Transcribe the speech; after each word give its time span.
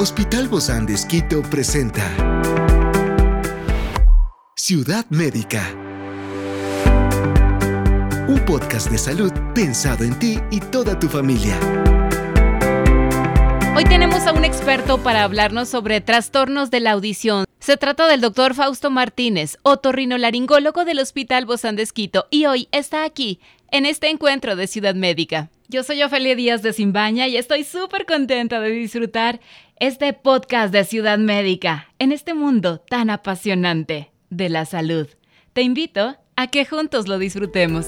Hospital 0.00 0.46
Bozán 0.46 0.86
de 0.86 0.94
Esquito 0.94 1.42
presenta 1.42 2.04
Ciudad 4.54 5.04
Médica. 5.10 5.74
Un 8.28 8.40
podcast 8.46 8.92
de 8.92 8.98
salud 8.98 9.32
pensado 9.56 10.04
en 10.04 10.16
ti 10.20 10.38
y 10.52 10.60
toda 10.60 10.96
tu 11.00 11.08
familia. 11.08 11.58
Hoy 13.76 13.82
tenemos 13.86 14.24
a 14.28 14.32
un 14.32 14.44
experto 14.44 15.02
para 15.02 15.24
hablarnos 15.24 15.68
sobre 15.68 16.00
trastornos 16.00 16.70
de 16.70 16.78
la 16.78 16.92
audición. 16.92 17.44
Se 17.58 17.76
trata 17.76 18.06
del 18.06 18.20
doctor 18.20 18.54
Fausto 18.54 18.90
Martínez, 18.90 19.58
otorrinolaringólogo 19.62 20.84
del 20.84 21.00
Hospital 21.00 21.44
Bozán 21.44 21.74
de 21.74 21.82
Esquito, 21.82 22.28
y 22.30 22.46
hoy 22.46 22.68
está 22.70 23.02
aquí, 23.02 23.40
en 23.72 23.84
este 23.84 24.10
encuentro 24.10 24.54
de 24.54 24.68
Ciudad 24.68 24.94
Médica. 24.94 25.50
Yo 25.70 25.82
soy 25.82 26.02
Ofelia 26.02 26.34
Díaz 26.34 26.62
de 26.62 26.72
Simbaña 26.72 27.28
y 27.28 27.36
estoy 27.36 27.62
súper 27.62 28.06
contenta 28.06 28.58
de 28.58 28.70
disfrutar 28.70 29.38
este 29.80 30.12
podcast 30.12 30.72
de 30.72 30.84
Ciudad 30.84 31.18
Médica 31.18 31.88
en 32.00 32.10
este 32.10 32.34
mundo 32.34 32.78
tan 32.78 33.10
apasionante 33.10 34.10
de 34.28 34.48
la 34.48 34.64
salud. 34.64 35.06
Te 35.52 35.62
invito 35.62 36.16
a 36.36 36.46
que 36.48 36.64
juntos 36.64 37.06
lo 37.06 37.18
disfrutemos. 37.18 37.86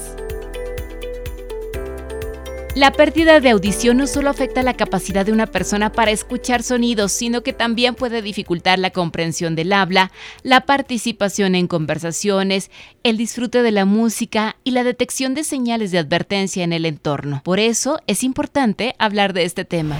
La 2.73 2.93
pérdida 2.93 3.41
de 3.41 3.49
audición 3.49 3.97
no 3.97 4.07
solo 4.07 4.29
afecta 4.29 4.63
la 4.63 4.75
capacidad 4.75 5.25
de 5.25 5.33
una 5.33 5.47
persona 5.47 5.91
para 5.91 6.11
escuchar 6.11 6.63
sonidos, 6.63 7.11
sino 7.11 7.43
que 7.43 7.51
también 7.51 7.95
puede 7.95 8.21
dificultar 8.21 8.79
la 8.79 8.91
comprensión 8.91 9.55
del 9.55 9.73
habla, 9.73 10.13
la 10.43 10.61
participación 10.61 11.55
en 11.55 11.67
conversaciones, 11.67 12.71
el 13.03 13.17
disfrute 13.17 13.61
de 13.61 13.71
la 13.71 13.83
música 13.83 14.55
y 14.63 14.71
la 14.71 14.85
detección 14.85 15.33
de 15.33 15.43
señales 15.43 15.91
de 15.91 15.97
advertencia 15.97 16.63
en 16.63 16.71
el 16.71 16.85
entorno. 16.85 17.41
Por 17.43 17.59
eso 17.59 17.99
es 18.07 18.23
importante 18.23 18.95
hablar 18.97 19.33
de 19.33 19.43
este 19.43 19.65
tema. 19.65 19.97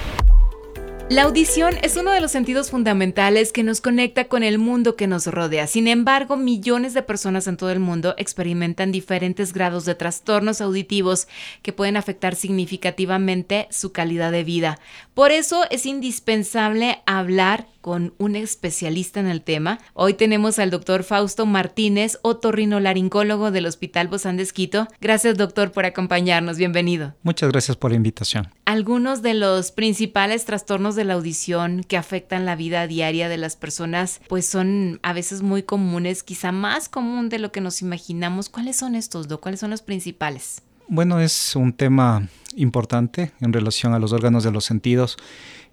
La 1.12 1.24
audición 1.24 1.74
es 1.82 1.98
uno 1.98 2.10
de 2.10 2.22
los 2.22 2.30
sentidos 2.30 2.70
fundamentales 2.70 3.52
que 3.52 3.62
nos 3.62 3.82
conecta 3.82 4.28
con 4.28 4.42
el 4.42 4.56
mundo 4.56 4.96
que 4.96 5.06
nos 5.06 5.26
rodea. 5.26 5.66
Sin 5.66 5.86
embargo, 5.86 6.38
millones 6.38 6.94
de 6.94 7.02
personas 7.02 7.46
en 7.46 7.58
todo 7.58 7.70
el 7.70 7.80
mundo 7.80 8.14
experimentan 8.16 8.92
diferentes 8.92 9.52
grados 9.52 9.84
de 9.84 9.94
trastornos 9.94 10.62
auditivos 10.62 11.28
que 11.60 11.74
pueden 11.74 11.98
afectar 11.98 12.34
significativamente 12.34 13.68
su 13.70 13.92
calidad 13.92 14.32
de 14.32 14.42
vida. 14.42 14.78
Por 15.12 15.32
eso 15.32 15.64
es 15.70 15.84
indispensable 15.84 17.02
hablar 17.04 17.66
con 17.82 18.14
un 18.16 18.36
especialista 18.36 19.20
en 19.20 19.26
el 19.26 19.42
tema. 19.42 19.78
Hoy 19.92 20.14
tenemos 20.14 20.58
al 20.58 20.70
doctor 20.70 21.02
Fausto 21.02 21.44
Martínez, 21.44 22.18
otorrinolaringólogo 22.22 23.50
del 23.50 23.66
Hospital 23.66 24.08
Bozán 24.08 24.38
de 24.38 24.44
Esquito. 24.44 24.88
Gracias, 25.00 25.36
doctor, 25.36 25.72
por 25.72 25.84
acompañarnos. 25.84 26.56
Bienvenido. 26.56 27.14
Muchas 27.22 27.50
gracias 27.50 27.76
por 27.76 27.90
la 27.90 27.96
invitación. 27.96 28.48
Algunos 28.64 29.20
de 29.20 29.34
los 29.34 29.72
principales 29.72 30.46
trastornos 30.46 30.94
de 30.94 31.04
la 31.04 31.14
audición 31.14 31.82
que 31.86 31.96
afectan 31.96 32.46
la 32.46 32.56
vida 32.56 32.86
diaria 32.86 33.28
de 33.28 33.36
las 33.36 33.56
personas, 33.56 34.20
pues 34.28 34.46
son 34.46 35.00
a 35.02 35.12
veces 35.12 35.42
muy 35.42 35.64
comunes, 35.64 36.22
quizá 36.22 36.52
más 36.52 36.88
común 36.88 37.28
de 37.28 37.40
lo 37.40 37.52
que 37.52 37.60
nos 37.60 37.82
imaginamos. 37.82 38.48
¿Cuáles 38.48 38.76
son 38.76 38.94
estos, 38.94 39.28
doctor? 39.28 39.42
¿Cuáles 39.42 39.60
son 39.60 39.70
los 39.70 39.82
principales? 39.82 40.62
Bueno, 40.86 41.20
es 41.20 41.56
un 41.56 41.72
tema 41.72 42.28
importante 42.54 43.32
en 43.40 43.52
relación 43.52 43.94
a 43.94 43.98
los 43.98 44.12
órganos 44.12 44.44
de 44.44 44.52
los 44.52 44.64
sentidos 44.64 45.16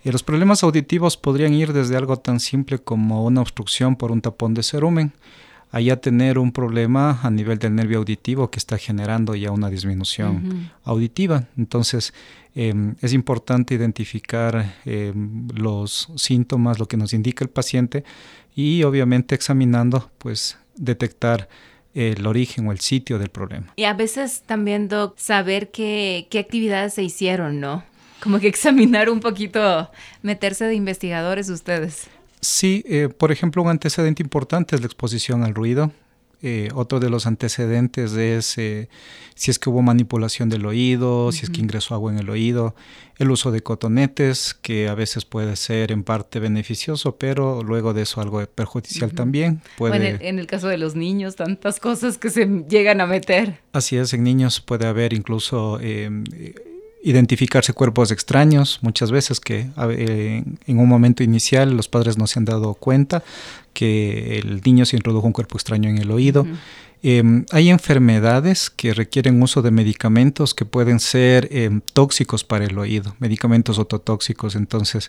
y 0.03 0.11
los 0.11 0.23
problemas 0.23 0.63
auditivos 0.63 1.17
podrían 1.17 1.53
ir 1.53 1.73
desde 1.73 1.97
algo 1.97 2.17
tan 2.17 2.39
simple 2.39 2.79
como 2.79 3.25
una 3.25 3.41
obstrucción 3.41 3.95
por 3.95 4.11
un 4.11 4.21
tapón 4.21 4.53
de 4.53 4.63
cerumen, 4.63 5.13
a 5.71 5.95
tener 5.97 6.39
un 6.39 6.51
problema 6.51 7.19
a 7.21 7.29
nivel 7.29 7.59
del 7.59 7.75
nervio 7.75 7.99
auditivo 7.99 8.49
que 8.49 8.57
está 8.57 8.77
generando 8.77 9.35
ya 9.35 9.51
una 9.51 9.69
disminución 9.69 10.71
auditiva. 10.83 11.47
Entonces, 11.57 12.13
em, 12.55 12.95
es 13.01 13.13
importante 13.13 13.75
identificar 13.75 14.77
em, 14.85 15.47
los 15.53 16.09
síntomas, 16.15 16.79
lo 16.79 16.87
que 16.87 16.97
nos 16.97 17.13
indica 17.13 17.43
el 17.43 17.51
paciente 17.51 18.03
y 18.55 18.83
obviamente 18.83 19.35
examinando, 19.35 20.09
pues 20.17 20.57
detectar 20.75 21.47
el 21.93 22.25
origen 22.25 22.67
o 22.67 22.71
el 22.71 22.79
sitio 22.79 23.19
del 23.19 23.29
problema. 23.29 23.73
Y 23.75 23.83
a 23.83 23.93
veces 23.93 24.43
también, 24.45 24.87
Doc, 24.87 25.17
saber 25.17 25.69
qué, 25.69 26.27
qué 26.29 26.39
actividades 26.39 26.95
se 26.95 27.03
hicieron, 27.03 27.59
¿no? 27.59 27.83
Como 28.21 28.39
que 28.39 28.47
examinar 28.47 29.09
un 29.09 29.19
poquito, 29.19 29.89
meterse 30.21 30.65
de 30.65 30.75
investigadores 30.75 31.49
ustedes. 31.49 32.07
Sí, 32.41 32.83
eh, 32.87 33.09
por 33.09 33.31
ejemplo, 33.31 33.61
un 33.61 33.69
antecedente 33.69 34.23
importante 34.23 34.75
es 34.75 34.81
la 34.81 34.87
exposición 34.87 35.43
al 35.43 35.53
ruido. 35.53 35.91
Eh, 36.41 36.69
otro 36.73 37.01
de 37.01 37.09
los 37.09 37.27
antecedentes 37.27 38.13
es 38.13 38.57
eh, 38.57 38.87
si 39.35 39.51
es 39.51 39.59
que 39.59 39.69
hubo 39.69 39.81
manipulación 39.81 40.47
del 40.47 40.65
oído, 40.65 41.33
si 41.33 41.43
es 41.43 41.49
que 41.49 41.59
ingresó 41.59 41.95
agua 41.95 42.13
en 42.13 42.19
el 42.19 42.29
oído, 42.29 42.75
el 43.17 43.29
uso 43.29 43.51
de 43.51 43.61
cotonetes, 43.61 44.53
que 44.53 44.87
a 44.87 44.95
veces 44.95 45.25
puede 45.25 45.57
ser 45.57 45.91
en 45.91 46.03
parte 46.03 46.39
beneficioso, 46.39 47.17
pero 47.17 47.61
luego 47.61 47.93
de 47.93 48.03
eso 48.03 48.21
algo 48.21 48.41
perjudicial 48.45 49.11
también. 49.11 49.61
Puede... 49.77 50.25
en, 50.25 50.39
el, 50.39 50.47
caso 50.47 50.69
de 50.69 50.77
los 50.77 50.95
niños, 50.95 51.35
tantas 51.35 51.81
cosas 51.81 52.17
que 52.17 52.29
se 52.29 52.45
llegan 52.69 53.01
a 53.01 53.05
meter. 53.05 53.59
Así 53.73 53.97
es, 53.97 54.13
en 54.13 54.23
niños 54.23 54.61
puede 54.61 54.87
haber 54.87 55.11
incluso 55.11 55.77
identificarse 57.01 57.73
cuerpos 57.73 58.11
extraños, 58.11 58.79
muchas 58.81 59.11
veces 59.11 59.39
que 59.39 59.69
en 59.77 60.79
un 60.79 60.87
momento 60.87 61.23
inicial 61.23 61.75
los 61.75 61.87
padres 61.87 62.17
no 62.17 62.27
se 62.27 62.39
han 62.39 62.45
dado 62.45 62.73
cuenta 62.73 63.23
que 63.73 64.39
el 64.39 64.61
niño 64.65 64.85
se 64.85 64.97
introdujo 64.97 65.25
un 65.25 65.33
cuerpo 65.33 65.57
extraño 65.57 65.89
en 65.89 65.97
el 65.97 66.11
oído. 66.11 66.45
Em, 67.01 67.45
hay 67.51 67.69
enfermedades 67.69 68.69
que 68.69 68.93
requieren 68.93 69.41
uso 69.41 69.61
de 69.61 69.71
medicamentos 69.71 70.53
que 70.53 70.65
pueden 70.65 70.99
ser 70.99 71.47
em, 71.51 71.79
tóxicos 71.93 72.43
para 72.43 72.65
el 72.65 72.77
oído, 72.77 73.15
medicamentos 73.19 73.79
ototóxicos. 73.79 74.55
Entonces, 74.55 75.07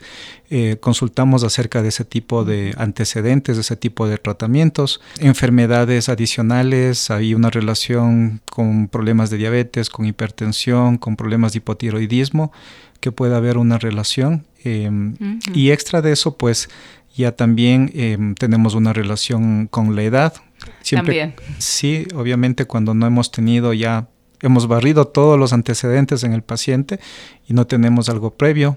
eh, 0.51 0.77
consultamos 0.79 1.43
acerca 1.43 1.83
de 1.83 1.89
ese 1.89 2.05
tipo 2.05 2.45
de 2.45 2.75
antecedentes, 2.77 3.57
de 3.57 3.63
ese 3.63 3.77
tipo 3.77 4.07
de 4.07 4.19
tratamientos. 4.19 5.01
Enfermedades 5.19 6.09
adicionales, 6.09 7.11
hay 7.11 7.35
una 7.35 7.51
relación 7.51 8.41
con 8.49 8.87
problemas 8.87 9.31
de 9.31 9.39
diabetes, 9.39 9.91
con 9.91 10.07
hipertensión, 10.07 10.97
con 10.97 11.17
problemas 11.17 11.53
de 11.53 11.59
hipotiroidismo, 11.59 12.53
que 13.01 13.11
puede 13.11 13.35
haber 13.35 13.59
una 13.59 13.79
relación. 13.79 14.47
Em, 14.63 15.17
y 15.55 15.71
extra 15.71 16.03
de 16.03 16.13
eso, 16.13 16.37
pues 16.37 16.69
ya 17.17 17.33
también 17.33 18.35
tenemos 18.39 18.75
una 18.75 18.93
relación 18.93 19.67
con 19.67 19.97
la 19.97 20.03
edad, 20.05 20.35
Siempre, 20.83 21.35
Sí, 21.59 22.07
obviamente 22.15 22.67
cuando 22.67 22.95
no 22.95 23.07
hemos 23.07 23.31
tenido 23.31 23.73
ya, 23.73 24.09
hemos 24.41 24.67
barrido 24.67 25.07
todos 25.07 25.39
los 25.39 25.53
antecedentes 25.53 26.25
en 26.25 26.33
el 26.33 26.43
paciente 26.43 27.01
y 27.47 27.55
no 27.55 27.67
tenemos 27.67 28.09
algo 28.09 28.35
previo. 28.35 28.77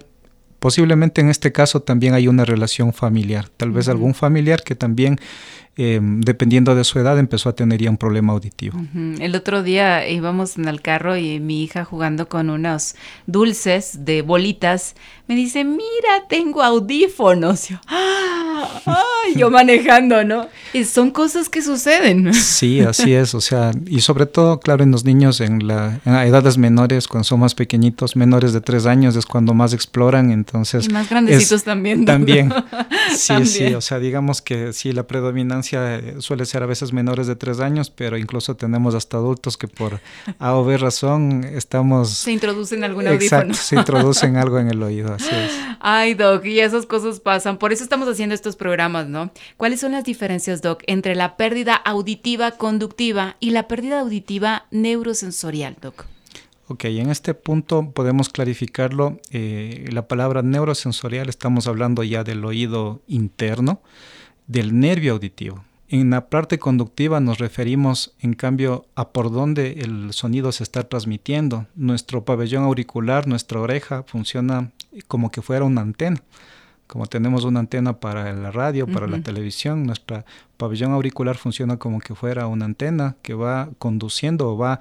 Posiblemente 0.60 1.20
en 1.22 1.30
este 1.30 1.52
caso 1.52 1.82
también 1.82 2.14
hay 2.14 2.28
una 2.28 2.46
relación 2.46 2.94
familiar, 2.94 3.50
tal 3.58 3.72
vez 3.72 3.90
algún 3.90 4.14
familiar 4.14 4.64
que 4.64 4.76
también 4.76 5.20
Em, 5.76 6.22
dependiendo 6.22 6.76
de 6.76 6.84
su 6.84 7.00
edad, 7.00 7.18
empezó 7.18 7.50
a 7.50 7.56
tener 7.56 7.82
ya 7.82 7.90
un 7.90 7.98
problema 7.98 8.34
auditivo. 8.34 8.80
El 9.20 9.36
otro 9.36 9.64
día 9.64 10.08
íbamos 10.08 10.56
en 10.58 10.68
el 10.68 10.82
carro 10.82 11.18
y 11.18 11.40
mi 11.40 11.64
hija 11.64 11.84
jugando 11.84 12.30
con 12.30 12.52
unos 12.52 12.96
dulces 13.26 14.06
de 14.06 14.22
bolitas, 14.22 14.96
me 15.28 15.36
dice, 15.36 15.64
mira, 15.64 16.28
tengo 16.30 16.62
audífonos. 16.62 17.70
Yo, 17.70 17.78
¡Ah! 17.88 18.34
yo 19.36 19.50
manejando, 19.50 20.24
¿no? 20.24 20.48
Y 20.74 20.84
son 20.84 21.12
cosas 21.12 21.50
que 21.50 21.62
suceden. 21.62 22.34
Sí, 22.34 22.80
así 22.88 23.14
es. 23.14 23.34
O 23.34 23.42
sea, 23.42 23.72
y 23.88 24.02
sobre 24.02 24.26
todo, 24.26 24.60
claro, 24.60 24.84
en 24.84 24.92
los 24.92 25.06
niños 25.06 25.42
en, 25.42 25.68
la, 25.68 26.00
edades 26.06 26.58
menores, 26.58 27.08
cuando 27.08 27.24
son 27.24 27.40
más 27.40 27.56
pequeñitos, 27.56 28.16
menores 28.16 28.54
de 28.54 28.62
tres 28.62 28.86
años, 28.86 29.16
es 29.16 29.26
cuando 29.26 29.54
más 29.54 29.74
exploran. 29.74 30.32
Entonces. 30.32 30.86
Y 30.86 30.90
más 30.90 31.10
grandecitos 31.10 31.64
también. 31.64 32.06
También. 32.06 32.54
Sí, 33.16 33.46
sí. 33.46 33.74
O 33.74 33.82
sea, 33.82 34.00
digamos 34.00 34.42
que 34.42 34.74
sí, 34.74 34.92
la 34.92 35.04
predominancia 35.04 35.63
eh, 35.72 36.16
suele 36.20 36.46
ser 36.46 36.64
a 36.64 36.66
veces 36.66 36.94
menores 36.94 37.28
de 37.28 37.36
tres 37.36 37.60
años, 37.60 37.90
pero 37.90 38.18
incluso 38.18 38.56
tenemos 38.56 38.96
hasta 38.96 39.18
adultos 39.18 39.58
que 39.58 39.68
por 39.68 40.00
A 40.40 40.56
o 40.56 40.66
B 40.66 40.78
razón 40.78 41.44
estamos... 41.44 42.10
Se 42.10 42.32
introducen 42.32 42.84
algún 42.84 43.08
audífono. 43.08 43.42
Exacto, 43.42 43.54
se 43.64 43.76
introducen 43.76 44.38
algo 44.38 44.60
en 44.60 44.70
el 44.70 44.82
oído, 44.82 45.14
así 45.14 45.30
es. 45.34 45.52
Ay, 45.80 46.14
Doc, 46.14 46.46
y 46.46 46.60
esas 46.60 46.86
cosas 46.86 47.20
pasan. 47.20 47.58
Por 47.58 47.72
eso 47.72 47.84
estamos 47.84 48.08
haciendo 48.08 48.36
estos 48.36 48.56
programas, 48.56 49.08
¿no? 49.08 49.32
¿Cuáles 49.58 49.80
son 49.80 49.92
las 49.94 50.04
diferencias, 50.04 50.62
Doc, 50.62 50.84
entre 50.88 51.16
la 51.16 51.38
pérdida 51.38 51.76
auditiva 51.76 52.52
conductiva 52.52 53.36
y 53.40 53.52
la 53.52 53.68
pérdida 53.68 54.00
auditiva 54.00 54.66
neurosensorial, 54.72 55.78
Doc? 55.82 56.06
Ok, 56.68 56.86
en 56.86 57.10
este 57.10 57.34
punto 57.34 57.92
podemos 57.92 58.30
clarificarlo. 58.30 59.20
Eh, 59.32 59.90
la 59.92 60.08
palabra 60.08 60.42
neurosensorial 60.42 61.28
estamos 61.28 61.68
hablando 61.68 62.04
ya 62.04 62.24
del 62.24 62.46
oído 62.46 63.02
interno 63.08 63.82
del 64.48 64.80
nervio 64.80 65.14
auditivo. 65.14 65.64
En 65.90 66.10
la 66.10 66.28
parte 66.30 66.58
conductiva 66.58 67.20
nos 67.20 67.38
referimos, 67.38 68.14
en 68.20 68.34
cambio, 68.34 68.88
a 68.96 69.10
por 69.10 69.32
dónde 69.32 69.82
el 69.82 70.12
sonido 70.14 70.52
se 70.52 70.64
está 70.64 70.88
transmitiendo. 70.90 71.68
Nuestro 71.76 72.26
pabellón 72.26 72.64
auricular, 72.64 73.28
nuestra 73.28 73.60
oreja, 73.60 74.04
funciona 74.04 74.72
como 75.08 75.30
que 75.30 75.42
fuera 75.42 75.66
una 75.66 75.82
antena 75.82 76.22
Como 76.94 77.08
tenemos 77.08 77.44
una 77.44 77.60
antena 77.60 78.00
para 78.00 78.32
la 78.34 78.52
radio, 78.52 78.86
para 78.86 79.08
la 79.08 79.20
televisión, 79.20 79.84
nuestra 79.84 80.26
pabellón 80.58 80.92
auricular 80.92 81.38
funciona 81.38 81.78
como 81.78 82.00
que 82.00 82.14
fuera 82.14 82.46
una 82.46 82.66
antena 82.66 83.16
que 83.24 83.34
va 83.34 83.72
conduciendo 83.80 84.52
o 84.52 84.60
va 84.60 84.80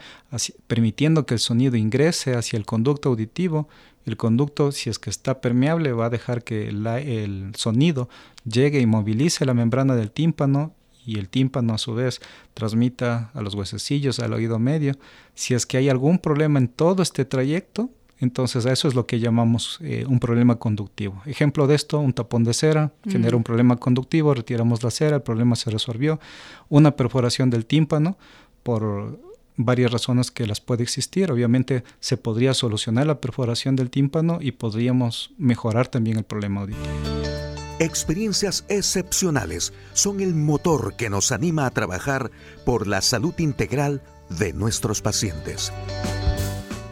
permitiendo 0.67 1.25
que 1.25 1.33
el 1.33 1.41
sonido 1.41 1.77
ingrese 1.77 2.35
hacia 2.37 2.59
el 2.59 2.67
conducto 2.67 3.09
auditivo. 3.09 3.67
El 4.05 4.19
conducto, 4.19 4.73
si 4.73 4.91
es 4.91 4.99
que 4.99 5.09
está 5.09 5.41
permeable, 5.41 5.95
va 5.95 6.05
a 6.05 6.11
dejar 6.11 6.45
que 6.45 6.69
el 6.69 7.53
sonido 7.57 8.11
llegue 8.45 8.81
y 8.81 8.85
movilice 8.85 9.47
la 9.47 9.55
membrana 9.55 9.97
del 9.97 10.11
tímpano 10.11 10.75
y 11.07 11.19
el 11.19 11.31
tímpano 11.31 11.73
a 11.73 11.79
su 11.79 11.95
vez 11.95 12.21
transmita 12.53 13.31
a 13.33 13.41
los 13.41 13.55
huesecillos, 13.55 14.19
al 14.19 14.35
oído 14.35 14.59
medio. 14.59 14.99
Si 15.35 15.55
es 15.55 15.65
que 15.65 15.79
hay 15.79 15.89
algún 15.89 16.19
problema 16.19 16.59
en 16.59 16.69
todo 16.69 17.03
este 17.03 17.25
trayecto, 17.25 17.89
entonces 18.23 18.65
eso 18.67 18.87
es 18.87 18.95
lo 18.95 19.05
que 19.05 19.19
llamamos 19.19 19.79
eh, 19.83 20.05
un 20.07 20.21
problema 20.21 20.55
conductivo. 20.55 21.21
Ejemplo 21.27 21.67
de 21.67 21.75
esto, 21.75 21.99
un 21.99 22.13
tapón 22.13 22.45
de 22.45 22.55
cera 22.55 22.93
genera 23.05 23.37
un 23.37 23.43
problema 23.43 23.77
conductivo, 23.77 24.33
retiramos 24.33 24.85
la 24.85 24.93
cera, 24.93 25.17
el 25.17 25.23
problema 25.23 25.57
se 25.57 25.71
resolvió. 25.71 26.21
Una 26.69 26.93
perforación 26.93 27.51
del 27.51 27.67
tímpano 27.67 28.17
por 28.63 29.19
varias 29.57 29.91
razones 29.91 30.31
que 30.31 30.47
las 30.47 30.61
puede 30.61 30.85
existir. 30.85 31.33
Obviamente 31.33 31.83
se 31.99 32.17
podría 32.17 32.55
solucionar 32.55 33.09
la 33.09 33.21
perforación 33.21 33.75
del 33.75 33.91
tímpano 33.91 34.39
y 34.41 34.53
podríamos 34.53 35.33
mejorar 35.37 35.89
también 35.89 36.17
el 36.17 36.25
problema 36.25 36.61
auditivo. 36.61 36.87
Experiencias 37.81 38.65
excepcionales 38.69 39.73
son 39.95 40.21
el 40.21 40.37
motor 40.37 40.95
que 40.95 41.11
nos 41.11 41.33
anima 41.33 41.67
a 41.67 41.71
trabajar 41.71 42.31
por 42.65 42.87
la 42.87 43.03
salud 43.03 43.35
integral 43.39 44.01
de 44.31 44.53
nuestros 44.53 45.03
pacientes. 45.03 45.73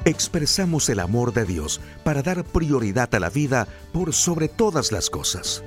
Expresamos 0.07 0.89
el 0.89 0.99
amor 0.99 1.35
de 1.35 1.45
Dios 1.45 1.79
para 2.05 2.23
dar 2.23 2.43
prioridad 2.43 3.15
a 3.15 3.21
la 3.21 3.29
vida 3.29 3.69
por 3.93 4.15
sobre 4.15 4.49
todas 4.49 4.93
las 4.93 5.11
cosas. 5.11 5.63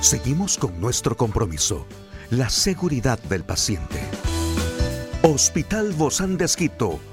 Seguimos 0.00 0.56
con 0.56 0.80
nuestro 0.80 1.14
compromiso, 1.14 1.86
la 2.30 2.48
seguridad 2.48 3.18
del 3.24 3.44
paciente. 3.44 4.00
Hospital 5.22 5.92
Bozán 5.92 6.38
de 6.38 6.46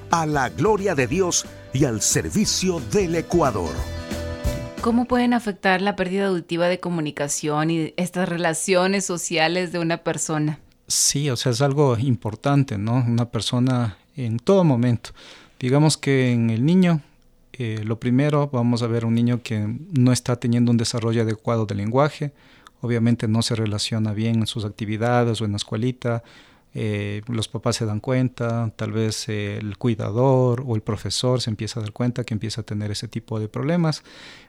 a 0.10 0.26
la 0.26 0.50
gloria 0.50 0.96
de 0.96 1.06
Dios 1.06 1.46
y 1.74 1.84
al 1.84 2.02
servicio 2.02 2.80
del 2.92 3.16
Ecuador. 3.16 3.72
¿Cómo 4.82 5.04
pueden 5.04 5.34
afectar 5.34 5.82
la 5.82 5.98
pérdida 5.98 6.28
auditiva 6.28 6.70
de 6.70 6.80
comunicación 6.80 7.70
y 7.72 7.94
estas 7.98 8.30
relaciones 8.30 9.06
sociales 9.06 9.74
de 9.74 9.80
una 9.80 9.98
persona? 9.98 10.60
Sí, 10.88 11.30
o 11.30 11.36
sea, 11.36 11.52
es 11.52 11.62
algo 11.62 11.98
importante, 11.98 12.78
¿no? 12.78 12.94
Una 12.94 13.30
persona 13.30 13.98
en 14.16 14.40
todo 14.40 14.64
momento. 14.64 15.12
Digamos 15.60 15.98
que 15.98 16.32
en 16.32 16.50
el 16.50 16.66
niño, 16.66 17.02
eh, 17.54 17.82
lo 17.84 18.00
primero, 18.00 18.50
vamos 18.52 18.82
a 18.82 18.88
ver 18.88 19.04
un 19.06 19.14
niño 19.14 19.42
que 19.44 19.68
no 19.92 20.14
está 20.14 20.38
teniendo 20.38 20.72
un 20.72 20.78
desarrollo 20.78 21.24
adecuado 21.24 21.66
del 21.66 21.80
lenguaje, 21.80 22.32
obviamente 22.82 23.28
no 23.28 23.42
se 23.42 23.56
relaciona 23.56 24.14
bien 24.14 24.36
en 24.36 24.48
sus 24.48 24.64
actividades 24.64 25.42
o 25.42 25.46
en 25.46 25.52
la 25.52 25.58
escuelita, 25.58 26.24
eh, 26.74 27.24
los 27.28 27.48
papás 27.48 27.78
se 27.78 27.86
dan 27.86 28.00
cuenta, 28.00 28.72
tal 28.76 28.92
vez 28.92 29.28
el 29.28 29.78
cuidador 29.78 30.64
o 30.66 30.76
el 30.76 30.82
profesor 30.82 31.42
se 31.42 31.50
empieza 31.50 31.80
a 31.80 31.84
dar 31.84 31.92
cuenta 31.92 32.24
que 32.24 32.34
empieza 32.34 32.62
a 32.62 32.64
tener 32.64 32.92
ese 32.92 33.08
tipo 33.08 33.40
de 33.40 33.50
problemas 33.50 34.04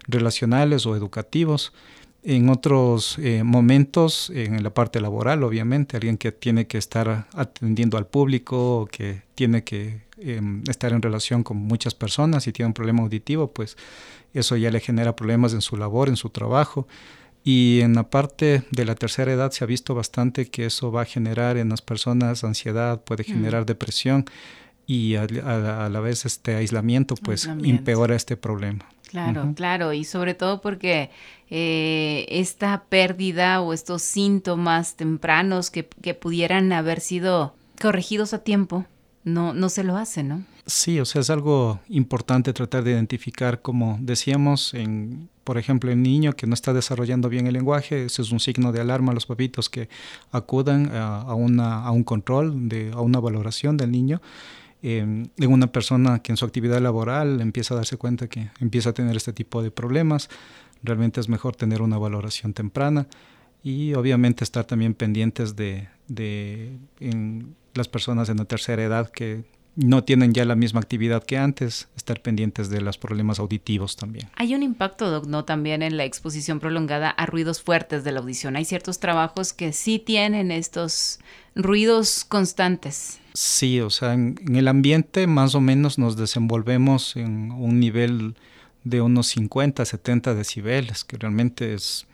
relacionales 0.06 0.86
o 0.86 0.94
educativos. 0.94 1.72
En 2.22 2.50
otros 2.50 3.18
eh, 3.18 3.42
momentos, 3.44 4.30
en 4.34 4.62
la 4.62 4.74
parte 4.74 5.00
laboral, 5.00 5.42
obviamente, 5.42 5.96
alguien 5.96 6.18
que 6.18 6.32
tiene 6.32 6.66
que 6.66 6.76
estar 6.76 7.26
atendiendo 7.34 7.96
al 7.96 8.06
público, 8.06 8.86
que 8.92 9.22
tiene 9.34 9.64
que 9.64 10.02
em, 10.18 10.62
estar 10.68 10.92
en 10.92 11.00
relación 11.00 11.42
con 11.42 11.56
muchas 11.56 11.94
personas 11.94 12.46
y 12.46 12.52
tiene 12.52 12.66
un 12.66 12.74
problema 12.74 13.02
auditivo, 13.02 13.52
pues 13.52 13.78
eso 14.34 14.56
ya 14.56 14.70
le 14.70 14.80
genera 14.80 15.16
problemas 15.16 15.54
en 15.54 15.62
su 15.62 15.78
labor, 15.78 16.10
en 16.10 16.16
su 16.16 16.28
trabajo. 16.28 16.86
Y 17.42 17.80
en 17.80 17.94
la 17.94 18.10
parte 18.10 18.64
de 18.70 18.84
la 18.84 18.96
tercera 18.96 19.32
edad 19.32 19.50
se 19.50 19.64
ha 19.64 19.66
visto 19.66 19.94
bastante 19.94 20.50
que 20.50 20.66
eso 20.66 20.92
va 20.92 21.02
a 21.02 21.06
generar 21.06 21.56
en 21.56 21.70
las 21.70 21.80
personas 21.80 22.44
ansiedad, 22.44 23.02
puede 23.02 23.22
mm. 23.22 23.26
generar 23.26 23.64
depresión 23.64 24.26
y 24.86 25.14
a, 25.14 25.26
la 25.26 26.00
vez 26.00 26.26
este 26.26 26.56
aislamiento 26.56 27.14
pues 27.14 27.46
empeora 27.46 28.16
este 28.16 28.36
problema. 28.36 28.86
Claro, 29.10 29.54
claro, 29.56 29.92
y 29.92 30.04
sobre 30.04 30.34
todo 30.34 30.60
porque 30.60 31.10
eh, 31.50 32.26
esta 32.28 32.84
pérdida 32.88 33.60
o 33.60 33.72
estos 33.72 34.02
síntomas 34.02 34.94
tempranos 34.94 35.72
que, 35.72 35.88
que 36.00 36.14
pudieran 36.14 36.72
haber 36.72 37.00
sido 37.00 37.52
corregidos 37.80 38.34
a 38.34 38.44
tiempo, 38.44 38.86
no, 39.24 39.52
no 39.52 39.68
se 39.68 39.82
lo 39.82 39.96
hace, 39.96 40.22
¿no? 40.22 40.44
Sí, 40.66 41.00
o 41.00 41.04
sea, 41.04 41.22
es 41.22 41.30
algo 41.30 41.80
importante 41.88 42.52
tratar 42.52 42.84
de 42.84 42.92
identificar, 42.92 43.62
como 43.62 43.98
decíamos, 44.00 44.74
en, 44.74 45.28
por 45.42 45.58
ejemplo, 45.58 45.90
el 45.90 46.00
niño 46.00 46.34
que 46.34 46.46
no 46.46 46.54
está 46.54 46.72
desarrollando 46.72 47.28
bien 47.28 47.48
el 47.48 47.54
lenguaje, 47.54 48.04
ese 48.04 48.22
es 48.22 48.30
un 48.30 48.38
signo 48.38 48.70
de 48.70 48.80
alarma 48.80 49.10
a 49.10 49.14
los 49.16 49.26
papitos 49.26 49.68
que 49.68 49.88
acudan 50.30 50.88
a, 50.94 51.34
una, 51.34 51.84
a 51.84 51.90
un 51.90 52.04
control, 52.04 52.68
de, 52.68 52.92
a 52.92 53.00
una 53.00 53.18
valoración 53.18 53.76
del 53.76 53.90
niño. 53.90 54.22
En 54.82 55.30
una 55.38 55.72
persona 55.72 56.20
que 56.20 56.32
en 56.32 56.36
su 56.36 56.44
actividad 56.44 56.80
laboral 56.80 57.40
empieza 57.40 57.74
a 57.74 57.76
darse 57.76 57.96
cuenta 57.96 58.28
que 58.28 58.50
empieza 58.60 58.90
a 58.90 58.92
tener 58.94 59.16
este 59.16 59.32
tipo 59.32 59.62
de 59.62 59.70
problemas, 59.70 60.30
realmente 60.82 61.20
es 61.20 61.28
mejor 61.28 61.54
tener 61.56 61.82
una 61.82 61.98
valoración 61.98 62.54
temprana 62.54 63.06
y 63.62 63.92
obviamente 63.94 64.42
estar 64.42 64.64
también 64.64 64.94
pendientes 64.94 65.54
de, 65.54 65.88
de 66.08 66.78
las 67.74 67.88
personas 67.88 68.28
en 68.30 68.38
la 68.38 68.46
tercera 68.46 68.82
edad 68.82 69.10
que 69.10 69.44
no 69.76 70.04
tienen 70.04 70.34
ya 70.34 70.44
la 70.44 70.56
misma 70.56 70.80
actividad 70.80 71.24
que 71.24 71.38
antes, 71.38 71.88
estar 71.96 72.20
pendientes 72.20 72.70
de 72.70 72.80
los 72.80 72.98
problemas 72.98 73.38
auditivos 73.38 73.96
también. 73.96 74.28
Hay 74.36 74.54
un 74.54 74.62
impacto, 74.62 75.10
Doc, 75.10 75.26
¿no? 75.26 75.44
También 75.44 75.82
en 75.82 75.96
la 75.96 76.04
exposición 76.04 76.60
prolongada 76.60 77.10
a 77.10 77.26
ruidos 77.26 77.62
fuertes 77.62 78.04
de 78.04 78.12
la 78.12 78.20
audición. 78.20 78.56
Hay 78.56 78.64
ciertos 78.64 78.98
trabajos 78.98 79.52
que 79.52 79.72
sí 79.72 79.98
tienen 79.98 80.50
estos 80.50 81.20
ruidos 81.54 82.24
constantes. 82.24 83.20
Sí, 83.32 83.80
o 83.80 83.90
sea, 83.90 84.14
en, 84.14 84.36
el 84.54 84.68
ambiente 84.68 85.26
más 85.26 85.54
o 85.54 85.60
menos 85.60 85.98
nos 85.98 86.16
desenvolvemos 86.16 87.16
en 87.16 87.52
un 87.52 87.78
nivel 87.78 88.34
de 88.84 89.00
unos 89.00 89.28
50, 89.28 89.84
70 89.84 90.34
decibeles, 90.34 91.04
que 91.04 91.16
realmente 91.16 91.74
es, 91.74 92.06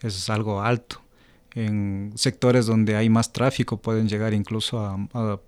es 0.00 0.30
algo 0.30 0.62
alto 0.62 1.01
en 1.54 2.12
sectores 2.14 2.66
donde 2.66 2.96
hay 2.96 3.08
más 3.08 3.32
tráfico 3.32 3.76
pueden 3.76 4.08
llegar 4.08 4.34
incluso 4.34 4.80
a, 4.80 5.38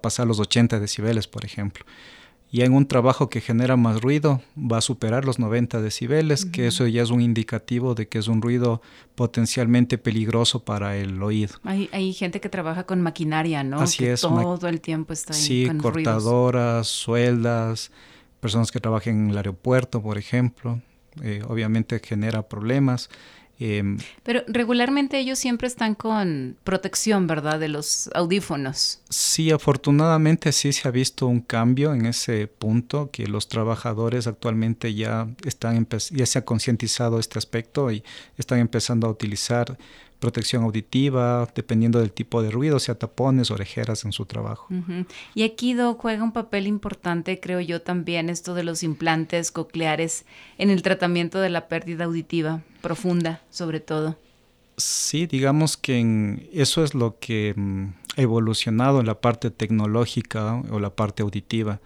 pasar 0.00 0.26
los 0.26 0.40
80 0.40 0.80
decibeles, 0.80 1.26
por 1.26 1.44
ejemplo. 1.44 1.84
Y 2.50 2.62
en 2.62 2.72
un 2.72 2.86
trabajo 2.86 3.28
que 3.28 3.40
genera 3.40 3.76
más 3.76 4.00
ruido 4.00 4.40
va 4.56 4.78
a 4.78 4.80
superar 4.80 5.24
los 5.24 5.38
90 5.38 5.82
decibeles, 5.82 6.44
que 6.44 6.68
eso 6.68 6.86
ya 6.86 7.02
es 7.02 7.10
un 7.10 7.20
indicativo 7.20 7.94
de 7.94 8.06
que 8.08 8.18
es 8.18 8.28
un 8.28 8.40
ruido 8.40 8.80
potencialmente 9.16 9.98
peligroso 9.98 10.64
para 10.64 10.96
el 10.96 11.20
oído. 11.22 11.54
Hay, 11.64 12.12
gente 12.12 12.40
que 12.40 12.48
trabaja 12.48 12.86
con 12.86 13.02
maquinaria, 13.02 13.64
¿no? 13.64 13.80
Así 13.80 13.98
que 13.98 14.12
es. 14.12 14.20
Todo 14.20 14.68
el 14.68 14.80
tiempo 14.80 15.12
está 15.12 15.34
ahí 15.34 15.40
Sí, 15.40 15.68
cortadoras, 15.80 16.86
sueldas, 16.86 17.90
personas 18.38 18.70
que 18.70 18.78
trabajan 18.78 19.24
en 19.24 19.30
el 19.30 19.36
aeropuerto, 19.36 20.00
por 20.00 20.16
ejemplo. 20.16 20.80
Eh, 21.22 21.42
obviamente 21.48 22.00
genera 22.02 22.48
problemas. 22.48 23.10
Em, 23.58 23.98
Pero 24.22 24.42
regularmente 24.48 25.18
ellos 25.18 25.38
siempre 25.38 25.66
están 25.66 25.94
con 25.94 26.56
protección, 26.62 27.26
¿verdad? 27.26 27.58
De 27.58 27.68
los 27.68 28.10
audífonos. 28.14 29.00
Sí, 29.08 29.50
afortunadamente 29.50 30.52
sí 30.52 30.72
se 30.72 30.86
ha 30.86 30.90
visto 30.90 31.26
un 31.26 31.40
cambio 31.40 31.94
en 31.94 32.06
ese 32.06 32.46
punto, 32.48 33.10
que 33.10 33.26
los 33.26 33.48
trabajadores 33.48 34.26
actualmente 34.26 34.94
ya 34.94 35.28
están 35.44 35.86
ya 36.10 36.26
se 36.26 36.38
ha 36.38 36.44
concientizado 36.44 37.18
este 37.18 37.38
aspecto 37.38 37.90
y 37.90 38.02
están 38.36 38.58
empezando 38.58 39.06
a 39.06 39.10
utilizar 39.10 39.78
protección 40.18 40.64
auditiva, 40.64 41.48
dependiendo 41.54 41.98
del 42.00 42.12
tipo 42.12 42.42
de 42.42 42.50
ruido, 42.50 42.78
sea 42.78 42.98
tapones, 42.98 43.50
orejeras 43.50 44.04
en 44.04 44.12
su 44.12 44.26
trabajo. 44.26 44.68
Y 45.34 45.42
aquí 45.42 45.74
Do 45.74 45.94
juega 45.94 46.22
un 46.22 46.32
papel 46.32 46.66
importante, 46.66 47.40
creo 47.40 47.60
yo 47.60 47.82
también, 47.82 48.30
esto 48.30 48.54
de 48.54 48.64
los 48.64 48.82
implantes 48.82 49.50
cocleares 49.52 50.24
en 50.58 50.70
el 50.70 50.82
tratamiento 50.82 51.40
de 51.40 51.50
la 51.50 51.68
pérdida 51.68 52.04
auditiva 52.04 52.62
profunda, 52.80 53.42
sobre 53.50 53.80
todo. 53.80 54.16
Sí, 54.76 55.26
digamos 55.26 55.76
que 55.76 56.48
eso 56.52 56.84
es 56.84 56.94
lo 56.94 57.18
que 57.18 57.54
mm, 57.56 57.86
ha 58.16 58.22
evolucionado 58.22 59.00
en 59.00 59.06
la 59.06 59.20
parte 59.20 59.50
tecnológica 59.50 60.62
o 60.70 60.78
la 60.80 60.90
parte 60.90 61.22
auditiva. 61.22 61.80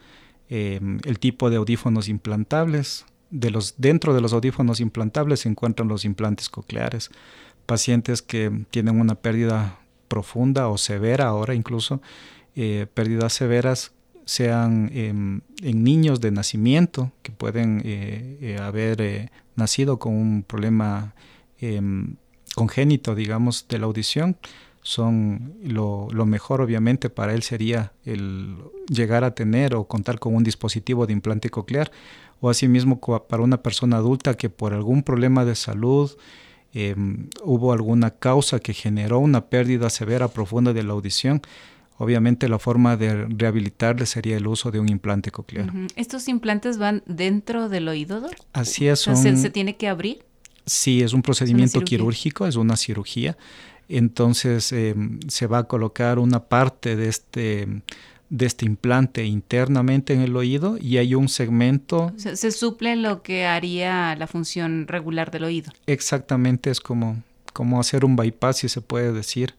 Em, 0.49 0.99
el 1.05 1.21
tipo 1.21 1.51
de 1.51 1.57
audífonos 1.57 2.09
implantables, 2.09 3.07
de 3.31 3.51
los, 3.51 3.75
dentro 3.79 4.13
de 4.13 4.21
los 4.21 4.33
audífonos 4.33 4.81
implantables 4.81 5.41
se 5.41 5.49
encuentran 5.49 5.89
los 5.89 6.05
implantes 6.05 6.49
cocleares 6.49 7.11
pacientes 7.71 8.21
que 8.21 8.51
tienen 8.73 9.01
una 9.01 9.15
pérdida 9.15 9.79
profunda 10.09 10.67
o 10.67 10.77
severa 10.77 11.29
ahora 11.29 11.55
incluso, 11.55 12.03
eh, 12.57 12.89
pérdidas 12.93 13.33
severas 13.33 13.93
sean 14.25 14.91
em, 14.93 15.43
en 15.63 15.85
niños 15.85 16.21
de 16.21 16.33
nacimiento 16.33 17.13
que 17.23 17.31
pueden 17.31 17.81
eh, 17.85 18.39
eh, 18.41 18.59
haber 18.61 19.31
nacido 19.55 20.01
con 20.01 20.15
un 20.15 20.43
problema 20.43 21.15
em, 21.61 22.17
congénito, 22.57 23.15
digamos, 23.15 23.69
de 23.69 23.79
la 23.79 23.87
audición, 23.87 24.37
son 24.83 25.55
lo, 25.63 26.09
lo, 26.11 26.27
mejor 26.27 26.63
obviamente 26.63 27.09
para 27.09 27.35
él 27.35 27.45
sería 27.45 27.93
el 28.05 28.57
llegar 28.89 29.23
a 29.23 29.37
tener 29.37 29.77
o 29.77 29.85
contar 29.85 30.19
con 30.19 30.35
un 30.35 30.43
dispositivo 30.43 31.07
de 31.07 31.13
implante 31.13 31.51
coclear 31.51 31.93
o 32.41 32.51
asimismo 32.51 32.99
para 33.29 33.45
una 33.45 33.63
persona 33.63 33.99
adulta 33.99 34.35
que 34.37 34.51
por 34.51 34.75
algún 34.75 35.05
problema 35.05 35.45
de 35.45 35.55
salud 35.55 36.11
eh, 36.73 36.95
hubo 37.43 37.73
alguna 37.73 38.11
causa 38.11 38.61
que 38.61 38.73
generó 38.73 39.19
una 39.19 39.47
pérdida 39.47 39.91
severa 39.91 40.29
profunda 40.29 40.73
de 40.73 40.83
la 40.83 40.93
audición, 40.93 41.43
obviamente 41.99 42.49
la 42.49 42.59
forma 42.59 42.97
de 42.97 43.27
rehabilitarle 43.27 44.07
sería 44.07 44.37
el 44.37 44.47
uso 44.47 44.71
de 44.71 44.81
un 44.81 44.89
implante 44.89 45.31
coclear. 45.31 45.71
¿Estos 45.97 46.29
implantes 46.29 46.79
van 46.79 47.03
dentro 47.07 47.69
del 47.69 47.89
oído? 47.89 48.29
Así 48.53 48.87
es. 48.87 49.01
¿se, 49.01 49.51
tiene 49.51 49.77
que 49.77 49.89
abrir? 49.89 50.25
Sí, 50.65 51.03
es 51.03 51.13
un 51.13 51.23
procedimiento 51.23 51.81
quirúrgico, 51.81 52.47
es 52.47 52.57
una 52.57 52.77
cirugía. 52.77 53.37
Entonces 53.91 54.73
eh, 54.73 54.95
se 55.29 55.47
va 55.47 55.59
a 55.59 55.65
colocar 55.65 56.19
una 56.19 56.45
parte 56.45 56.97
de 56.97 57.09
este 57.09 57.83
de 58.31 58.47
este 58.47 58.65
implante 58.65 59.25
internamente 59.25 60.15
en 60.15 60.21
el 60.21 60.37
oído 60.37 60.79
y 60.81 60.99
hay 60.99 61.17
un 61.17 61.29
segmento. 61.29 62.13
Se, 62.17 62.37
se, 62.37 62.53
suple 62.53 62.95
lo 62.95 63.23
que 63.23 63.45
haría 63.45 64.15
la 64.15 64.29
función 64.29 64.87
regular 64.87 65.33
del 65.33 65.43
oído. 65.43 65.73
Exactamente, 65.87 66.71
es 66.71 66.81
como, 66.81 67.25
como 67.53 67.81
hacer 67.81 68.05
un 68.05 68.15
bypass, 68.15 68.59
si 68.59 68.69
se 68.69 68.83
puede 68.83 69.13
decir. 69.13 69.57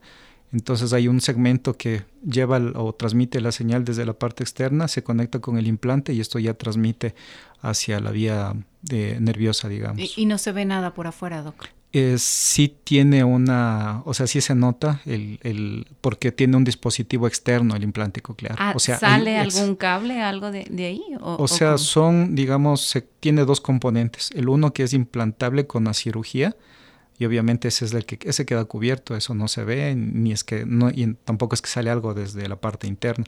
Entonces 0.52 0.94
hay 0.94 1.06
un 1.06 1.20
segmento 1.20 1.76
que 1.76 2.04
lleva 2.26 2.58
o 2.74 2.94
transmite 2.94 3.42
la 3.42 3.52
señal 3.52 3.84
desde 3.84 4.06
la 4.06 4.14
parte 4.14 4.42
externa, 4.42 4.88
se 4.88 5.02
conecta 5.02 5.40
con 5.40 5.58
el 5.58 5.66
implante 5.66 6.14
y 6.14 6.20
esto 6.20 6.38
ya 6.38 6.54
transmite 6.54 7.14
hacia 7.60 8.00
la 8.00 8.10
vía 8.10 8.54
de, 8.80 9.20
nerviosa, 9.20 9.68
digamos. 9.68 9.98
¿Y, 9.98 10.12
¿Y, 10.16 10.26
no 10.26 10.38
se 10.38 10.52
ve 10.52 10.64
nada 10.64 10.94
por 10.94 11.06
afuera, 11.06 11.42
doctor? 11.42 11.68
Eh, 11.94 12.16
sí 12.18 12.74
tiene 12.84 13.22
una, 13.22 14.02
o 14.06 14.14
sea, 14.14 14.26
sí 14.26 14.40
se 14.40 14.54
nota 14.54 15.02
el, 15.04 15.38
el, 15.42 15.86
porque 16.00 16.32
tiene 16.32 16.56
un 16.56 16.64
dispositivo 16.64 17.26
externo 17.26 17.76
el 17.76 17.82
implante 17.82 18.22
coclear. 18.22 18.56
Ah, 18.58 18.72
o 18.74 18.78
sea, 18.78 18.98
¿Sale 18.98 19.38
algún 19.38 19.76
cable, 19.76 20.22
algo 20.22 20.50
de, 20.50 20.66
de 20.70 20.86
ahí? 20.86 21.02
O, 21.20 21.42
o 21.42 21.48
sea, 21.48 21.74
o 21.74 21.78
son, 21.78 22.34
digamos, 22.34 22.88
se, 22.88 23.02
tiene 23.02 23.44
dos 23.44 23.60
componentes. 23.60 24.30
El 24.34 24.48
uno 24.48 24.72
que 24.72 24.84
es 24.84 24.94
implantable 24.94 25.66
con 25.66 25.84
la 25.84 25.92
cirugía, 25.92 26.56
y 27.18 27.26
obviamente 27.26 27.68
ese 27.68 27.84
es 27.84 27.92
el 27.92 28.06
que 28.06 28.18
ese 28.26 28.46
queda 28.46 28.64
cubierto, 28.64 29.14
eso 29.14 29.34
no 29.34 29.46
se 29.46 29.62
ve, 29.62 29.94
ni 29.94 30.32
es 30.32 30.44
que, 30.44 30.64
no, 30.64 30.88
y 30.88 31.14
tampoco 31.24 31.54
es 31.54 31.60
que 31.60 31.68
sale 31.68 31.90
algo 31.90 32.14
desde 32.14 32.48
la 32.48 32.56
parte 32.56 32.86
interna, 32.86 33.26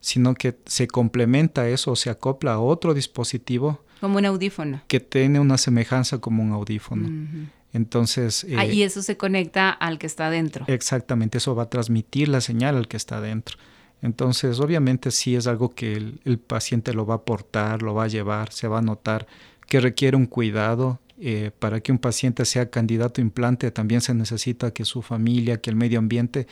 sino 0.00 0.32
que 0.32 0.56
se 0.64 0.88
complementa 0.88 1.68
eso, 1.68 1.94
se 1.94 2.08
acopla 2.08 2.54
a 2.54 2.58
otro 2.58 2.94
dispositivo. 2.94 3.84
Como 4.00 4.16
un 4.16 4.24
audífono. 4.24 4.80
Que 4.88 5.00
tiene 5.00 5.40
una 5.40 5.58
semejanza 5.58 6.18
como 6.18 6.42
un 6.42 6.52
audífono. 6.52 7.06
Uh 7.06 7.10
-huh. 7.10 7.48
Entonces... 7.72 8.46
Ah, 8.56 8.66
y 8.66 8.82
eso 8.82 9.02
se 9.02 9.16
conecta 9.16 9.70
al 9.70 9.98
que 9.98 10.06
está 10.06 10.30
dentro. 10.30 10.64
Exactamente, 10.68 11.38
eso 11.38 11.54
va 11.54 11.64
a 11.64 11.70
transmitir 11.70 12.28
la 12.28 12.40
señal 12.40 12.76
al 12.76 12.88
que 12.88 12.96
está 12.96 13.20
dentro. 13.20 13.58
Entonces, 14.00 14.60
obviamente 14.60 15.10
sí 15.10 15.34
es 15.34 15.46
algo 15.46 15.70
que 15.70 15.94
el, 15.94 16.20
el 16.24 16.38
paciente 16.38 16.94
lo 16.94 17.04
va 17.04 17.14
a 17.14 17.16
aportar, 17.18 17.82
lo 17.82 17.94
va 17.94 18.04
a 18.04 18.08
llevar, 18.08 18.52
se 18.52 18.68
va 18.68 18.78
a 18.78 18.82
notar 18.82 19.26
que 19.66 19.80
requiere 19.80 20.16
un 20.16 20.26
cuidado. 20.26 21.00
Eh, 21.20 21.50
para 21.58 21.80
que 21.80 21.90
un 21.90 21.98
paciente 21.98 22.44
sea 22.44 22.70
candidato 22.70 23.20
a 23.20 23.24
implante 23.24 23.72
también 23.72 24.00
se 24.00 24.14
necesita 24.14 24.70
que 24.70 24.84
su 24.84 25.02
familia, 25.02 25.60
que 25.60 25.68
el 25.68 25.74
medio 25.74 25.98
ambiente 25.98 26.46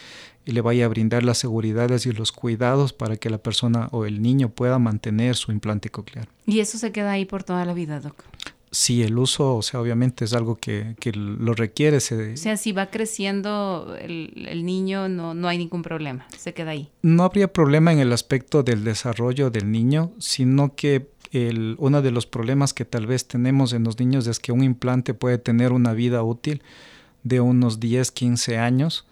le 0.45 0.61
vaya 0.61 0.87
a 0.87 0.89
brindar 0.89 1.23
las 1.23 1.39
seguridades 1.39 2.05
y 2.05 2.11
los 2.11 2.33
cuidados 2.33 2.93
para 2.93 3.17
que 3.17 3.31
la 3.31 3.39
persona 3.39 3.89
o 3.93 4.07
el 4.07 4.23
niño 4.23 4.49
pueda 4.49 4.81
mantener 4.81 5.37
su 5.37 5.53
implante 5.53 5.89
coclear. 5.91 6.29
¿Y 6.47 6.59
eso 6.59 6.79
se 6.79 6.91
queda 6.91 7.13
ahí 7.13 7.27
por 7.27 7.45
toda 7.45 7.65
la 7.65 7.75
vida, 7.75 8.01
Doc? 8.01 8.25
Sí, 8.79 9.03
el 9.03 9.17
uso, 9.17 9.57
o 9.57 9.63
sea, 9.63 9.81
obviamente 9.81 10.27
es 10.27 10.35
algo 10.35 10.57
que, 10.57 10.97
que 11.01 11.11
lo 11.13 11.55
requiere. 11.55 11.99
Se... 11.99 12.35
O 12.35 12.37
sea, 12.37 12.59
si 12.59 12.73
va 12.73 12.91
creciendo 12.91 13.97
el, 13.99 14.47
el, 14.51 14.67
niño, 14.67 15.09
no, 15.09 15.33
no 15.33 15.49
hay 15.49 15.57
ningún 15.57 15.81
problema, 15.81 16.27
se 16.37 16.53
queda 16.53 16.73
ahí. 16.73 16.91
No 17.01 17.23
habría 17.23 17.51
problema 17.51 17.91
en 17.95 18.01
el 18.01 18.13
aspecto 18.13 18.63
del 18.63 18.85
desarrollo 18.85 19.49
del 19.49 19.73
niño, 19.73 20.13
sino 20.19 20.75
que 20.75 21.09
el, 21.33 21.77
uno 21.79 22.03
de 22.03 22.11
los 22.11 22.27
problemas 22.27 22.75
que 22.75 22.85
tal 22.85 23.07
vez 23.07 23.27
tenemos 23.27 23.73
en 23.73 23.83
los 23.83 23.99
niños 23.99 24.27
es 24.27 24.41
que 24.41 24.53
un 24.53 24.63
implante 24.63 25.15
puede 25.15 25.39
tener 25.39 25.73
una 25.73 25.95
vida 25.95 26.23
útil 26.23 26.63
de 27.23 27.41
unos 27.41 27.81
10, 27.81 28.13
15 28.13 28.59
años. 28.59 29.07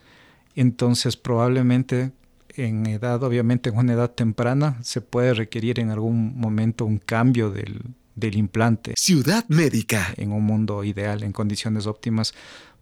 Entonces, 0.54 1.16
probablemente 1.16 2.12
en 2.54 2.85
edad, 2.85 3.23
obviamente 3.23 3.71
en 3.71 3.78
una 3.78 3.94
edad 3.94 4.11
temprana, 4.11 4.76
se 4.83 5.00
puede 5.00 5.33
requerir 5.33 5.80
en 5.80 5.88
algún 5.88 6.38
momento 6.38 6.85
un 6.85 6.99
cambio 6.99 7.49
del, 7.49 7.80
del 8.14 8.37
implante. 8.37 8.94
Ciudad 8.97 9.44
Médica. 9.49 10.14
En 10.16 10.33
un 10.33 10.44
mundo 10.44 10.85
ideal, 10.85 11.23
en 11.23 11.33
condiciones 11.33 11.87
óptimas, 11.87 12.35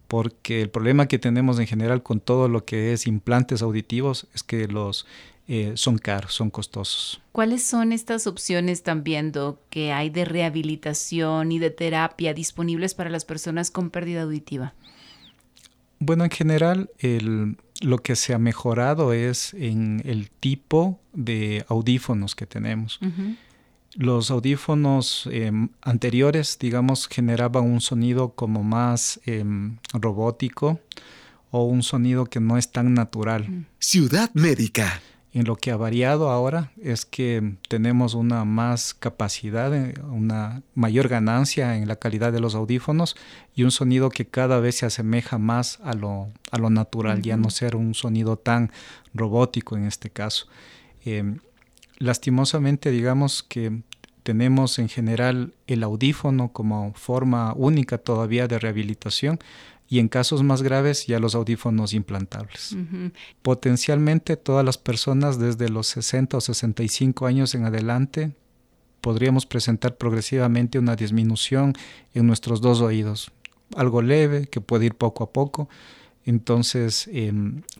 porque 0.07 0.61
el 0.61 0.69
problema 0.69 1.07
que 1.07 1.19
tenemos 1.19 1.59
en 1.59 1.67
general 1.67 2.03
con 2.03 2.19
todo 2.19 2.47
lo 2.47 2.65
que 2.65 2.93
es 2.93 3.07
implantes 3.07 3.61
auditivos 3.61 4.27
es 4.33 4.43
que 4.43 4.67
los 4.67 5.05
eh, 5.47 5.73
son 5.75 5.97
caros, 5.97 6.33
son 6.33 6.49
costosos. 6.49 7.21
¿Cuáles 7.33 7.63
son 7.63 7.91
estas 7.91 8.27
opciones 8.27 8.83
también, 8.83 9.31
Doc, 9.31 9.59
que 9.69 9.91
hay 9.91 10.09
de 10.09 10.23
rehabilitación 10.23 11.51
y 11.51 11.59
de 11.59 11.69
terapia 11.69 12.33
disponibles 12.33 12.93
para 12.93 13.09
las 13.09 13.25
personas 13.25 13.69
con 13.69 13.89
pérdida 13.89 14.21
auditiva? 14.21 14.73
Bueno, 15.99 16.23
en 16.23 16.31
general, 16.31 16.89
el, 16.99 17.57
lo 17.81 17.97
que 17.97 18.15
se 18.15 18.33
ha 18.33 18.37
mejorado 18.37 19.11
es 19.11 19.53
en 19.53 20.01
el 20.05 20.29
tipo 20.29 20.99
de 21.11 21.65
audífonos 21.67 22.35
que 22.35 22.45
tenemos. 22.45 22.99
Uh 23.01 23.05
-huh. 23.05 23.37
Los 23.95 24.31
audífonos 24.31 25.29
eh, 25.31 25.51
anteriores, 25.81 26.57
digamos, 26.59 27.07
generaban 27.07 27.63
un 27.65 27.81
sonido 27.81 28.29
como 28.29 28.63
más 28.63 29.19
eh, 29.25 29.43
robótico 29.93 30.79
o 31.51 31.63
un 31.65 31.83
sonido 31.83 32.25
que 32.25 32.39
no 32.39 32.57
es 32.57 32.71
tan 32.71 32.93
natural. 32.93 33.65
Ciudad 33.79 34.31
Médica. 34.33 35.01
En 35.33 35.45
lo 35.45 35.55
que 35.55 35.71
ha 35.71 35.77
variado 35.77 36.29
ahora 36.29 36.71
es 36.79 37.05
que 37.05 37.55
tenemos 37.67 38.13
una 38.13 38.45
más 38.45 38.93
capacidad, 38.93 39.71
una 40.11 40.61
mayor 40.75 41.07
ganancia 41.07 41.75
en 41.75 41.87
la 41.87 41.95
calidad 41.95 42.31
de 42.31 42.39
los 42.39 42.53
audífonos 42.53 43.15
y 43.55 43.63
un 43.63 43.71
sonido 43.71 44.11
que 44.11 44.25
cada 44.25 44.59
vez 44.59 44.75
se 44.77 44.85
asemeja 44.85 45.39
más 45.39 45.79
a 45.83 45.93
lo, 45.93 46.29
a 46.51 46.59
lo 46.59 46.69
natural, 46.69 47.17
uh 47.17 47.21
-huh. 47.21 47.25
ya 47.25 47.37
no 47.37 47.49
ser 47.49 47.75
un 47.75 47.95
sonido 47.95 48.37
tan 48.37 48.71
robótico 49.15 49.75
en 49.75 49.85
este 49.85 50.11
caso. 50.11 50.45
Eh, 51.03 51.35
lastimosamente 51.97 52.91
digamos 52.91 53.43
que 53.43 53.81
tenemos 54.23 54.79
en 54.79 54.89
general 54.89 55.53
el 55.67 55.83
audífono 55.83 56.51
como 56.53 56.93
forma 56.93 57.53
única 57.55 57.97
todavía 57.97 58.47
de 58.47 58.57
rehabilitación 58.57 59.39
y 59.89 59.99
en 59.99 60.07
casos 60.07 60.43
más 60.43 60.63
graves 60.63 61.05
ya 61.05 61.19
los 61.19 61.35
audífonos 61.35 61.93
implantables. 61.93 62.71
Uh 62.71 62.77
-huh. 62.77 63.11
Potencialmente 63.41 64.37
todas 64.37 64.65
las 64.65 64.77
personas 64.77 65.37
desde 65.37 65.69
los 65.69 65.87
60 65.87 66.37
o 66.37 66.41
65 66.41 67.25
años 67.25 67.53
en 67.53 67.65
adelante 67.65 68.31
podríamos 69.01 69.45
presentar 69.45 69.97
progresivamente 69.97 70.79
una 70.79 70.95
disminución 70.95 71.73
en 72.13 72.25
nuestros 72.25 72.61
dos 72.61 72.79
oídos, 72.79 73.31
algo 73.75 74.01
leve 74.01 74.47
que 74.47 74.61
puede 74.61 74.85
ir 74.85 74.95
poco 74.95 75.25
a 75.25 75.31
poco. 75.31 75.67
Entonces, 76.25 77.09
eh, 77.11 77.33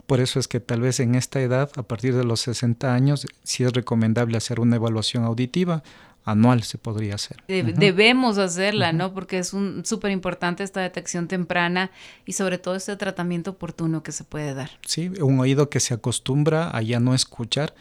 por 0.05 0.19
eso 0.19 0.39
es 0.39 0.47
que 0.47 0.59
tal 0.59 0.81
vez 0.81 0.99
en 0.99 1.15
esta 1.15 1.41
edad, 1.41 1.71
a 1.75 1.83
partir 1.83 2.15
de 2.15 2.23
los 2.23 2.41
60 2.41 2.93
años, 2.93 3.25
sí 3.43 3.63
es 3.63 3.71
recomendable 3.73 4.37
hacer 4.37 4.59
una 4.59 4.75
evaluación 4.75 5.23
auditiva 5.23 5.83
anual 6.25 6.63
se 6.63 6.77
podría 6.77 7.15
hacer. 7.15 7.37
De, 7.47 7.61
uh 7.61 7.65
-huh. 7.65 7.73
Debemos 7.73 8.37
hacerla, 8.37 8.89
uh 8.89 8.93
-huh. 8.93 8.97
¿no? 8.97 9.13
Porque 9.13 9.39
es 9.39 9.53
súper 9.83 10.11
importante 10.11 10.63
esta 10.63 10.81
detección 10.81 11.27
temprana 11.27 11.91
y 12.25 12.33
sobre 12.33 12.57
todo 12.57 12.75
este 12.75 12.95
tratamiento 12.95 13.51
oportuno 13.51 14.03
que 14.03 14.11
se 14.11 14.23
puede 14.23 14.53
dar. 14.53 14.71
Sí, 14.85 15.11
un 15.21 15.39
oído 15.39 15.69
que 15.69 15.79
se 15.79 15.93
acostumbra 15.93 16.69
a 16.75 16.81
ya 16.81 16.99
no 16.99 17.13
escuchar 17.13 17.73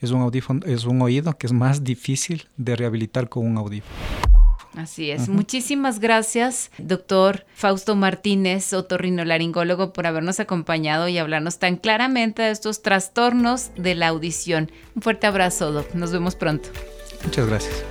es 0.00 0.12
un, 0.12 0.20
audífono, 0.22 0.64
es 0.64 0.84
un 0.84 1.02
oído 1.02 1.36
que 1.36 1.46
es 1.48 1.52
más 1.52 1.82
difícil 1.82 2.46
de 2.56 2.76
rehabilitar 2.76 3.28
con 3.28 3.44
un 3.44 3.58
audífono. 3.58 3.96
Así 4.76 5.10
es. 5.10 5.22
Uh 5.22 5.32
-huh. 5.32 5.34
Muchísimas 5.34 5.98
gracias, 5.98 6.70
doctor 6.78 7.46
Fausto 7.54 7.96
Martínez, 7.96 8.72
otorrinolaringólogo, 8.72 9.92
por 9.92 10.06
habernos 10.06 10.40
acompañado 10.40 11.08
y 11.08 11.18
hablarnos 11.18 11.58
tan 11.58 11.76
claramente 11.76 12.42
de 12.42 12.50
estos 12.50 12.82
trastornos 12.82 13.70
de 13.76 13.94
la 13.94 14.08
audición. 14.08 14.70
Un 14.94 15.02
fuerte 15.02 15.26
abrazo, 15.26 15.72
doc. 15.72 15.94
Nos 15.94 16.12
vemos 16.12 16.36
pronto. 16.36 16.68
Muchas 17.24 17.46
gracias. 17.46 17.84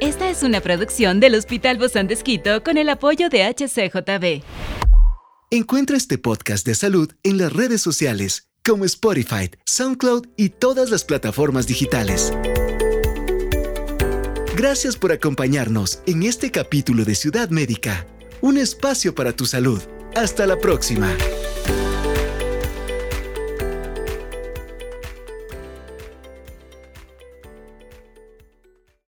Esta 0.00 0.28
es 0.28 0.42
una 0.42 0.60
producción 0.60 1.20
del 1.20 1.34
Hospital 1.34 1.78
Bozán 1.78 2.06
de 2.06 2.14
Esquito 2.14 2.62
con 2.62 2.76
el 2.76 2.88
apoyo 2.88 3.28
de 3.28 3.44
HCJB. 3.44 4.42
Encuentra 5.50 5.96
este 5.96 6.18
podcast 6.18 6.66
de 6.66 6.74
salud 6.74 7.10
en 7.22 7.38
las 7.38 7.52
redes 7.52 7.80
sociales 7.80 8.48
como 8.64 8.84
Spotify, 8.84 9.50
SoundCloud 9.64 10.26
y 10.36 10.50
todas 10.50 10.90
las 10.90 11.04
plataformas 11.04 11.66
digitales. 11.66 12.32
Gracias 14.56 14.96
por 14.96 15.12
acompañarnos 15.12 16.00
en 16.06 16.22
este 16.22 16.50
capítulo 16.50 17.04
de 17.04 17.14
Ciudad 17.14 17.50
Médica, 17.50 18.06
un 18.40 18.56
espacio 18.56 19.14
para 19.14 19.34
tu 19.34 19.44
salud. 19.44 19.82
Hasta 20.14 20.46
la 20.46 20.56
próxima. 20.56 21.14